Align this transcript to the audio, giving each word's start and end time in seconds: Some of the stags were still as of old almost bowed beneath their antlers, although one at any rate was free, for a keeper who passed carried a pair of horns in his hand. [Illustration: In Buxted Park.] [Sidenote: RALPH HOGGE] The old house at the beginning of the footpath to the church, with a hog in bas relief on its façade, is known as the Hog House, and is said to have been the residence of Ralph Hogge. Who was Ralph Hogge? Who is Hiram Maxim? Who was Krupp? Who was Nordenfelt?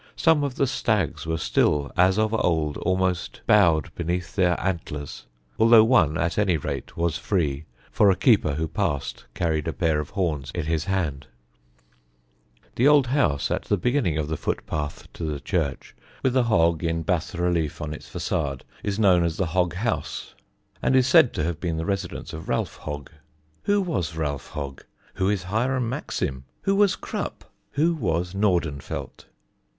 Some 0.15 0.43
of 0.43 0.55
the 0.55 0.65
stags 0.65 1.27
were 1.27 1.37
still 1.37 1.91
as 1.95 2.17
of 2.17 2.33
old 2.33 2.75
almost 2.77 3.41
bowed 3.45 3.93
beneath 3.93 4.35
their 4.35 4.59
antlers, 4.59 5.27
although 5.59 5.83
one 5.83 6.17
at 6.17 6.39
any 6.39 6.57
rate 6.57 6.97
was 6.97 7.19
free, 7.19 7.65
for 7.91 8.09
a 8.09 8.15
keeper 8.15 8.55
who 8.55 8.67
passed 8.67 9.25
carried 9.35 9.67
a 9.67 9.73
pair 9.73 9.99
of 9.99 10.09
horns 10.09 10.49
in 10.55 10.65
his 10.65 10.85
hand. 10.85 11.27
[Illustration: 12.73 12.73
In 12.73 12.73
Buxted 12.73 12.73
Park.] 12.73 12.73
[Sidenote: 12.73 12.73
RALPH 12.73 12.73
HOGGE] 12.73 12.75
The 12.75 12.87
old 12.87 13.07
house 13.07 13.51
at 13.51 13.63
the 13.65 13.77
beginning 13.77 14.17
of 14.17 14.27
the 14.27 14.37
footpath 14.37 15.13
to 15.13 15.23
the 15.23 15.39
church, 15.39 15.95
with 16.23 16.35
a 16.35 16.43
hog 16.45 16.83
in 16.83 17.03
bas 17.03 17.35
relief 17.35 17.79
on 17.79 17.93
its 17.93 18.09
façade, 18.11 18.61
is 18.81 18.97
known 18.97 19.23
as 19.23 19.37
the 19.37 19.53
Hog 19.53 19.75
House, 19.75 20.33
and 20.81 20.95
is 20.95 21.05
said 21.05 21.31
to 21.33 21.43
have 21.43 21.59
been 21.59 21.77
the 21.77 21.85
residence 21.85 22.33
of 22.33 22.49
Ralph 22.49 22.77
Hogge. 22.85 23.11
Who 23.65 23.79
was 23.79 24.15
Ralph 24.15 24.53
Hogge? 24.55 24.83
Who 25.13 25.29
is 25.29 25.43
Hiram 25.43 25.87
Maxim? 25.89 26.45
Who 26.63 26.73
was 26.75 26.95
Krupp? 26.95 27.43
Who 27.73 27.93
was 27.93 28.33
Nordenfelt? 28.33 29.25